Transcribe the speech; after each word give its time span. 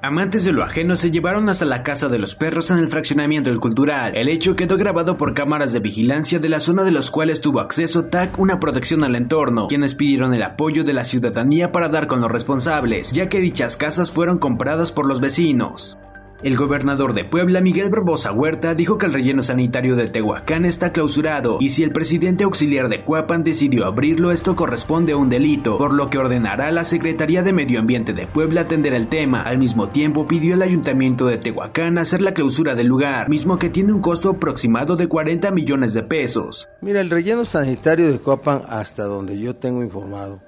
Amantes 0.00 0.44
de 0.44 0.52
lo 0.52 0.62
ajeno 0.62 0.94
se 0.94 1.10
llevaron 1.10 1.48
hasta 1.48 1.64
la 1.64 1.82
casa 1.82 2.08
de 2.08 2.20
los 2.20 2.36
perros 2.36 2.70
en 2.70 2.78
el 2.78 2.86
fraccionamiento 2.86 3.50
del 3.50 3.58
cultural. 3.58 4.16
El 4.16 4.28
hecho 4.28 4.54
quedó 4.54 4.76
grabado 4.76 5.16
por 5.16 5.34
cámaras 5.34 5.72
de 5.72 5.80
vigilancia 5.80 6.38
de 6.38 6.48
la 6.48 6.60
zona 6.60 6.84
de 6.84 6.92
los 6.92 7.10
cuales 7.10 7.40
tuvo 7.40 7.58
acceso 7.58 8.04
TAC 8.04 8.38
una 8.38 8.60
protección 8.60 9.02
al 9.02 9.16
entorno, 9.16 9.66
quienes 9.66 9.96
pidieron 9.96 10.32
el 10.34 10.44
apoyo 10.44 10.84
de 10.84 10.92
la 10.92 11.02
ciudadanía 11.02 11.72
para 11.72 11.88
dar 11.88 12.06
con 12.06 12.20
los 12.20 12.30
responsables, 12.30 13.10
ya 13.10 13.28
que 13.28 13.40
dichas 13.40 13.76
casas 13.76 14.12
fueron 14.12 14.38
compradas 14.38 14.92
por 14.92 15.04
los 15.04 15.20
vecinos. 15.20 15.98
El 16.40 16.56
gobernador 16.56 17.14
de 17.14 17.24
Puebla, 17.24 17.60
Miguel 17.60 17.90
Barbosa 17.90 18.30
Huerta, 18.30 18.76
dijo 18.76 18.96
que 18.96 19.06
el 19.06 19.12
relleno 19.12 19.42
sanitario 19.42 19.96
de 19.96 20.06
Tehuacán 20.06 20.66
está 20.66 20.92
clausurado 20.92 21.58
y 21.60 21.70
si 21.70 21.82
el 21.82 21.90
presidente 21.90 22.44
auxiliar 22.44 22.88
de 22.88 23.02
Cuapan 23.02 23.42
decidió 23.42 23.86
abrirlo, 23.86 24.30
esto 24.30 24.54
corresponde 24.54 25.14
a 25.14 25.16
un 25.16 25.28
delito, 25.28 25.76
por 25.78 25.92
lo 25.92 26.10
que 26.10 26.18
ordenará 26.18 26.68
a 26.68 26.70
la 26.70 26.84
Secretaría 26.84 27.42
de 27.42 27.52
Medio 27.52 27.80
Ambiente 27.80 28.12
de 28.12 28.28
Puebla 28.28 28.60
atender 28.60 28.94
el 28.94 29.08
tema. 29.08 29.42
Al 29.42 29.58
mismo 29.58 29.88
tiempo, 29.88 30.28
pidió 30.28 30.54
al 30.54 30.62
ayuntamiento 30.62 31.26
de 31.26 31.38
Tehuacán 31.38 31.98
hacer 31.98 32.22
la 32.22 32.34
clausura 32.34 32.76
del 32.76 32.86
lugar, 32.86 33.28
mismo 33.28 33.58
que 33.58 33.68
tiene 33.68 33.92
un 33.92 34.00
costo 34.00 34.30
aproximado 34.30 34.94
de 34.94 35.08
40 35.08 35.50
millones 35.50 35.92
de 35.92 36.04
pesos. 36.04 36.68
Mira, 36.80 37.00
el 37.00 37.10
relleno 37.10 37.44
sanitario 37.46 38.12
de 38.12 38.20
Cuapan, 38.20 38.62
hasta 38.68 39.02
donde 39.02 39.40
yo 39.40 39.56
tengo 39.56 39.82
informado, 39.82 40.40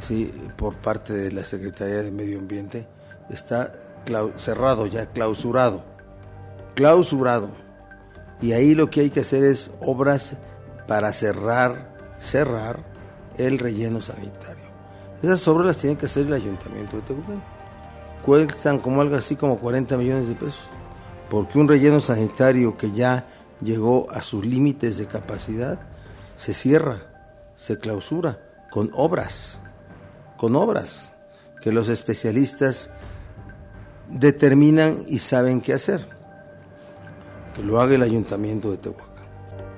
sí, 0.00 0.32
por 0.56 0.74
parte 0.74 1.12
de 1.12 1.30
la 1.30 1.44
Secretaría 1.44 2.02
de 2.02 2.10
Medio 2.10 2.40
Ambiente, 2.40 2.88
está 3.30 3.70
cerrado 4.36 4.86
ya, 4.86 5.06
clausurado, 5.06 5.82
clausurado. 6.74 7.48
Y 8.40 8.52
ahí 8.52 8.74
lo 8.74 8.90
que 8.90 9.00
hay 9.00 9.10
que 9.10 9.20
hacer 9.20 9.44
es 9.44 9.70
obras 9.80 10.36
para 10.86 11.12
cerrar, 11.12 11.94
cerrar 12.18 12.84
el 13.38 13.58
relleno 13.58 14.00
sanitario. 14.00 14.64
Esas 15.22 15.46
obras 15.48 15.66
las 15.68 15.78
tiene 15.78 15.96
que 15.96 16.06
hacer 16.06 16.26
el 16.26 16.34
ayuntamiento 16.34 16.96
de 16.96 17.02
Tehuacán. 17.02 17.42
Cuestan 18.24 18.78
como 18.78 19.00
algo 19.00 19.16
así 19.16 19.36
como 19.36 19.58
40 19.58 19.96
millones 19.96 20.28
de 20.28 20.34
pesos. 20.34 20.64
Porque 21.30 21.58
un 21.58 21.68
relleno 21.68 22.00
sanitario 22.00 22.76
que 22.76 22.90
ya 22.90 23.26
llegó 23.60 24.10
a 24.10 24.22
sus 24.22 24.44
límites 24.44 24.98
de 24.98 25.06
capacidad 25.06 25.78
se 26.36 26.52
cierra, 26.52 26.98
se 27.56 27.78
clausura 27.78 28.38
con 28.70 28.90
obras, 28.94 29.60
con 30.36 30.56
obras 30.56 31.14
que 31.62 31.72
los 31.72 31.88
especialistas 31.88 32.90
determinan 34.14 35.04
y 35.08 35.18
saben 35.18 35.60
qué 35.60 35.74
hacer. 35.74 36.06
Que 37.54 37.62
lo 37.62 37.80
haga 37.80 37.94
el 37.94 38.02
ayuntamiento 38.02 38.70
de 38.70 38.78
Tehuacán. 38.78 39.14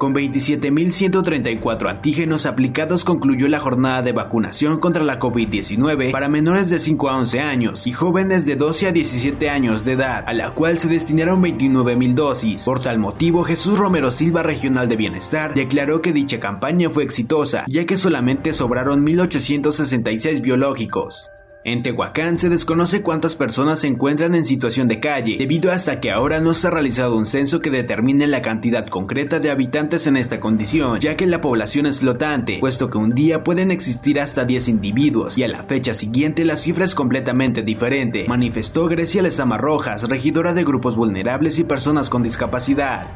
Con 0.00 0.14
27.134 0.14 1.90
antígenos 1.90 2.46
aplicados 2.46 3.04
concluyó 3.04 3.48
la 3.48 3.60
jornada 3.60 4.00
de 4.00 4.12
vacunación 4.12 4.80
contra 4.80 5.04
la 5.04 5.20
COVID-19 5.20 6.10
para 6.10 6.30
menores 6.30 6.70
de 6.70 6.78
5 6.78 7.10
a 7.10 7.18
11 7.18 7.40
años 7.40 7.86
y 7.86 7.92
jóvenes 7.92 8.46
de 8.46 8.56
12 8.56 8.88
a 8.88 8.92
17 8.92 9.50
años 9.50 9.84
de 9.84 9.92
edad, 9.92 10.24
a 10.26 10.32
la 10.32 10.52
cual 10.54 10.78
se 10.78 10.88
destinaron 10.88 11.42
29.000 11.42 12.14
dosis. 12.14 12.64
Por 12.64 12.80
tal 12.80 12.98
motivo, 12.98 13.44
Jesús 13.44 13.78
Romero 13.78 14.10
Silva, 14.10 14.42
regional 14.42 14.88
de 14.88 14.96
Bienestar, 14.96 15.52
declaró 15.52 16.00
que 16.00 16.14
dicha 16.14 16.40
campaña 16.40 16.88
fue 16.88 17.04
exitosa, 17.04 17.66
ya 17.68 17.84
que 17.84 17.98
solamente 17.98 18.54
sobraron 18.54 19.04
1.866 19.04 20.40
biológicos. 20.40 21.28
En 21.62 21.82
Tehuacán 21.82 22.38
se 22.38 22.48
desconoce 22.48 23.02
cuántas 23.02 23.36
personas 23.36 23.80
se 23.80 23.86
encuentran 23.86 24.34
en 24.34 24.46
situación 24.46 24.88
de 24.88 24.98
calle, 24.98 25.36
debido 25.36 25.70
hasta 25.70 26.00
que 26.00 26.10
ahora 26.10 26.40
no 26.40 26.54
se 26.54 26.66
ha 26.66 26.70
realizado 26.70 27.14
un 27.14 27.26
censo 27.26 27.60
que 27.60 27.68
determine 27.68 28.26
la 28.26 28.40
cantidad 28.40 28.86
concreta 28.86 29.40
de 29.40 29.50
habitantes 29.50 30.06
en 30.06 30.16
esta 30.16 30.40
condición, 30.40 30.98
ya 31.00 31.16
que 31.16 31.26
la 31.26 31.42
población 31.42 31.84
es 31.84 32.00
flotante, 32.00 32.56
puesto 32.60 32.88
que 32.88 32.96
un 32.96 33.10
día 33.10 33.44
pueden 33.44 33.70
existir 33.70 34.20
hasta 34.20 34.46
10 34.46 34.68
individuos 34.68 35.36
y 35.36 35.44
a 35.44 35.48
la 35.48 35.62
fecha 35.64 35.92
siguiente 35.92 36.46
la 36.46 36.56
cifra 36.56 36.86
es 36.86 36.94
completamente 36.94 37.62
diferente, 37.62 38.24
manifestó 38.26 38.86
Grecia 38.86 39.20
Lezama 39.20 39.58
Rojas, 39.58 40.08
regidora 40.08 40.54
de 40.54 40.64
grupos 40.64 40.96
vulnerables 40.96 41.58
y 41.58 41.64
personas 41.64 42.08
con 42.08 42.22
discapacidad. 42.22 43.06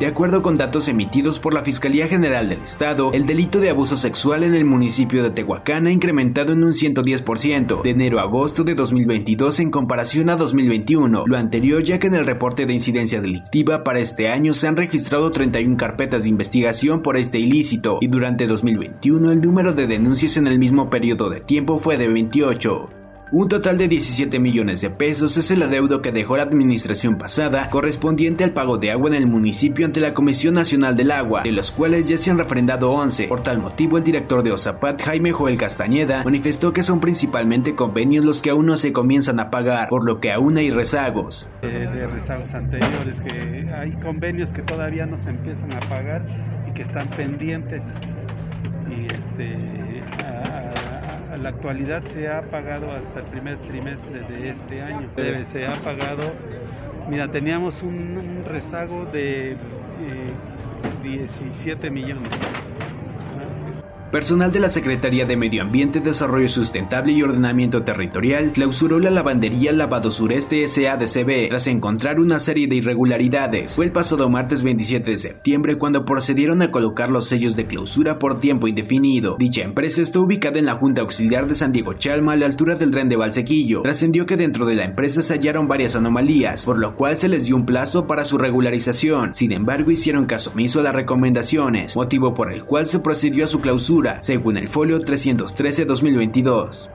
De 0.00 0.06
acuerdo 0.06 0.40
con 0.40 0.56
datos 0.56 0.88
emitidos 0.88 1.38
por 1.38 1.52
la 1.52 1.62
Fiscalía 1.62 2.08
General 2.08 2.48
del 2.48 2.62
Estado, 2.62 3.10
el 3.12 3.26
delito 3.26 3.60
de 3.60 3.68
abuso 3.68 3.98
sexual 3.98 4.44
en 4.44 4.54
el 4.54 4.64
municipio 4.64 5.22
de 5.22 5.28
Tehuacán 5.28 5.86
ha 5.86 5.90
incrementado 5.90 6.54
en 6.54 6.64
un 6.64 6.72
110% 6.72 7.82
de 7.82 7.90
enero 7.90 8.18
a 8.18 8.22
agosto 8.22 8.64
de 8.64 8.74
2022 8.74 9.60
en 9.60 9.70
comparación 9.70 10.30
a 10.30 10.36
2021, 10.36 11.24
lo 11.26 11.36
anterior 11.36 11.84
ya 11.84 11.98
que 11.98 12.06
en 12.06 12.14
el 12.14 12.24
reporte 12.24 12.64
de 12.64 12.72
incidencia 12.72 13.20
delictiva 13.20 13.84
para 13.84 13.98
este 13.98 14.30
año 14.30 14.54
se 14.54 14.68
han 14.68 14.78
registrado 14.78 15.30
31 15.30 15.76
carpetas 15.76 16.22
de 16.22 16.30
investigación 16.30 17.02
por 17.02 17.18
este 17.18 17.38
ilícito 17.38 17.98
y 18.00 18.08
durante 18.08 18.46
2021 18.46 19.30
el 19.30 19.42
número 19.42 19.74
de 19.74 19.86
denuncias 19.86 20.38
en 20.38 20.46
el 20.46 20.58
mismo 20.58 20.88
periodo 20.88 21.28
de 21.28 21.40
tiempo 21.40 21.78
fue 21.78 21.98
de 21.98 22.08
28. 22.08 22.99
Un 23.32 23.48
total 23.48 23.78
de 23.78 23.86
17 23.86 24.40
millones 24.40 24.80
de 24.80 24.90
pesos 24.90 25.36
es 25.36 25.52
el 25.52 25.62
adeudo 25.62 26.02
que 26.02 26.10
dejó 26.10 26.36
la 26.36 26.42
administración 26.42 27.16
pasada 27.16 27.70
correspondiente 27.70 28.42
al 28.42 28.52
pago 28.52 28.76
de 28.76 28.90
agua 28.90 29.10
en 29.10 29.14
el 29.14 29.28
municipio 29.28 29.86
ante 29.86 30.00
la 30.00 30.14
Comisión 30.14 30.54
Nacional 30.54 30.96
del 30.96 31.12
Agua, 31.12 31.42
de 31.44 31.52
los 31.52 31.70
cuales 31.70 32.06
ya 32.06 32.16
se 32.16 32.32
han 32.32 32.38
refrendado 32.38 32.90
11. 32.90 33.28
Por 33.28 33.40
tal 33.40 33.60
motivo, 33.60 33.98
el 33.98 34.02
director 34.02 34.42
de 34.42 34.50
OSAPAT, 34.50 35.02
Jaime 35.02 35.30
Joel 35.30 35.58
Castañeda, 35.58 36.24
manifestó 36.24 36.72
que 36.72 36.82
son 36.82 36.98
principalmente 36.98 37.76
convenios 37.76 38.24
los 38.24 38.42
que 38.42 38.50
aún 38.50 38.66
no 38.66 38.76
se 38.76 38.92
comienzan 38.92 39.38
a 39.38 39.48
pagar, 39.48 39.88
por 39.90 40.04
lo 40.04 40.18
que 40.18 40.32
aún 40.32 40.56
hay 40.56 40.70
rezagos. 40.70 41.48
de 41.62 42.08
rezagos 42.08 42.52
anteriores, 42.52 43.20
que 43.20 43.70
hay 43.72 43.92
convenios 44.02 44.50
que 44.50 44.62
todavía 44.62 45.06
no 45.06 45.16
se 45.18 45.30
empiezan 45.30 45.72
a 45.72 45.80
pagar 45.88 46.26
y 46.68 46.72
que 46.72 46.82
están 46.82 47.06
pendientes. 47.10 47.84
Y 48.90 49.04
este 49.04 49.79
la 51.42 51.50
actualidad 51.50 52.02
se 52.04 52.28
ha 52.28 52.42
pagado 52.42 52.90
hasta 52.90 53.20
el 53.20 53.26
primer 53.26 53.56
trimestre 53.58 54.20
de 54.20 54.50
este 54.50 54.82
año. 54.82 55.08
Se 55.50 55.66
ha 55.66 55.72
pagado, 55.72 56.22
mira, 57.08 57.30
teníamos 57.30 57.82
un, 57.82 58.44
rezago 58.46 59.06
de 59.06 59.56
17 61.02 61.86
eh, 61.86 61.90
millones. 61.90 62.28
Personal 64.10 64.50
de 64.50 64.58
la 64.58 64.68
Secretaría 64.68 65.24
de 65.24 65.36
Medio 65.36 65.62
Ambiente, 65.62 66.00
Desarrollo 66.00 66.48
Sustentable 66.48 67.12
y 67.12 67.22
Ordenamiento 67.22 67.84
Territorial 67.84 68.50
clausuró 68.50 68.98
la 68.98 69.10
lavandería 69.10 69.70
Lavado 69.70 70.10
Sureste 70.10 70.66
SADCB 70.66 71.48
tras 71.48 71.68
encontrar 71.68 72.18
una 72.18 72.40
serie 72.40 72.66
de 72.66 72.74
irregularidades. 72.74 73.76
Fue 73.76 73.84
el 73.84 73.92
pasado 73.92 74.28
martes 74.28 74.64
27 74.64 75.12
de 75.12 75.16
septiembre 75.16 75.78
cuando 75.78 76.04
procedieron 76.04 76.60
a 76.60 76.72
colocar 76.72 77.08
los 77.08 77.28
sellos 77.28 77.54
de 77.54 77.68
clausura 77.68 78.18
por 78.18 78.40
tiempo 78.40 78.66
indefinido. 78.66 79.36
Dicha 79.38 79.62
empresa 79.62 80.02
está 80.02 80.18
ubicada 80.18 80.58
en 80.58 80.66
la 80.66 80.74
Junta 80.74 81.02
Auxiliar 81.02 81.46
de 81.46 81.54
San 81.54 81.70
Diego 81.70 81.92
Chalma 81.92 82.32
a 82.32 82.36
la 82.36 82.46
altura 82.46 82.74
del 82.74 82.90
tren 82.90 83.08
de 83.08 83.16
Valsequillo. 83.16 83.82
Trascendió 83.82 84.26
que 84.26 84.36
dentro 84.36 84.66
de 84.66 84.74
la 84.74 84.86
empresa 84.86 85.22
se 85.22 85.34
hallaron 85.34 85.68
varias 85.68 85.94
anomalías, 85.94 86.64
por 86.64 86.78
lo 86.78 86.96
cual 86.96 87.16
se 87.16 87.28
les 87.28 87.44
dio 87.44 87.54
un 87.54 87.64
plazo 87.64 88.08
para 88.08 88.24
su 88.24 88.38
regularización. 88.38 89.34
Sin 89.34 89.52
embargo, 89.52 89.92
hicieron 89.92 90.26
caso 90.26 90.50
omiso 90.50 90.80
a 90.80 90.82
las 90.82 90.94
recomendaciones, 90.94 91.94
motivo 91.94 92.34
por 92.34 92.52
el 92.52 92.64
cual 92.64 92.86
se 92.86 92.98
procedió 92.98 93.44
a 93.44 93.46
su 93.46 93.60
clausura 93.60 93.99
según 94.20 94.56
el 94.56 94.68
folio 94.68 94.98
313-2022. 94.98 96.90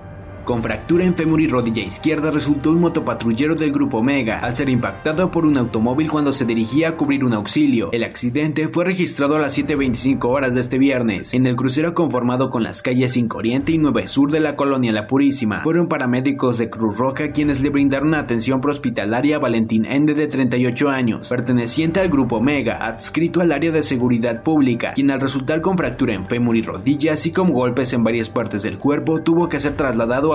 Con 0.45 0.61
fractura 0.61 1.03
en 1.03 1.15
fémur 1.15 1.41
y 1.41 1.47
rodilla 1.47 1.81
izquierda 1.81 2.29
resultó 2.29 2.69
un 2.69 2.79
motopatrullero 2.79 3.55
del 3.55 3.71
grupo 3.71 3.97
Omega 3.97 4.41
al 4.41 4.55
ser 4.55 4.69
impactado 4.69 5.31
por 5.31 5.43
un 5.43 5.57
automóvil 5.57 6.11
cuando 6.11 6.31
se 6.31 6.45
dirigía 6.45 6.89
a 6.89 6.97
cubrir 6.97 7.25
un 7.25 7.33
auxilio. 7.33 7.89
El 7.91 8.03
accidente 8.03 8.67
fue 8.67 8.85
registrado 8.85 9.35
a 9.35 9.39
las 9.39 9.57
7.25 9.57 10.23
horas 10.25 10.53
de 10.53 10.59
este 10.59 10.77
viernes 10.77 11.33
en 11.33 11.47
el 11.47 11.55
crucero 11.55 11.95
conformado 11.95 12.51
con 12.51 12.61
las 12.61 12.83
calles 12.83 13.13
5 13.13 13.35
Oriente 13.39 13.71
y 13.71 13.79
9 13.79 14.05
Sur 14.05 14.29
de 14.29 14.39
la 14.39 14.55
colonia 14.55 14.91
La 14.91 15.07
Purísima. 15.07 15.61
Fueron 15.61 15.87
paramédicos 15.87 16.59
de 16.59 16.69
Cruz 16.69 16.95
Roja 16.95 17.31
quienes 17.31 17.61
le 17.61 17.71
brindaron 17.71 18.13
atención 18.13 18.61
prohospitalaria 18.61 19.37
a 19.37 19.39
Valentín 19.39 19.85
Ende 19.85 20.13
de 20.13 20.27
38 20.27 20.89
años, 20.89 21.27
perteneciente 21.27 22.01
al 22.01 22.09
grupo 22.09 22.37
Omega, 22.37 22.77
adscrito 22.85 23.41
al 23.41 23.51
área 23.51 23.71
de 23.71 23.81
seguridad 23.81 24.43
pública, 24.43 24.93
quien 24.93 25.09
al 25.09 25.21
resultar 25.21 25.61
con 25.61 25.75
fractura 25.75 26.13
en 26.13 26.27
fémur 26.27 26.55
y 26.55 26.61
rodilla 26.61 27.13
así 27.13 27.31
como 27.31 27.55
golpes 27.55 27.93
en 27.93 28.03
varias 28.03 28.29
partes 28.29 28.61
del 28.61 28.77
cuerpo 28.77 29.23
tuvo 29.23 29.49
que 29.49 29.59
ser 29.59 29.75
trasladado 29.75 30.34